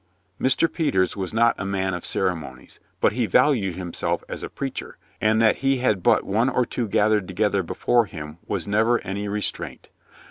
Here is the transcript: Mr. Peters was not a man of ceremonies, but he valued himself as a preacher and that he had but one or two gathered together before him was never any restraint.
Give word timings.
Mr. 0.41 0.67
Peters 0.73 1.15
was 1.15 1.31
not 1.31 1.53
a 1.59 1.63
man 1.63 1.93
of 1.93 2.03
ceremonies, 2.07 2.79
but 2.99 3.11
he 3.11 3.27
valued 3.27 3.75
himself 3.75 4.23
as 4.27 4.41
a 4.41 4.49
preacher 4.49 4.97
and 5.21 5.39
that 5.39 5.57
he 5.57 5.77
had 5.77 6.01
but 6.01 6.23
one 6.23 6.49
or 6.49 6.65
two 6.65 6.87
gathered 6.87 7.27
together 7.27 7.61
before 7.61 8.07
him 8.07 8.39
was 8.47 8.67
never 8.67 8.97
any 9.01 9.27
restraint. 9.27 9.91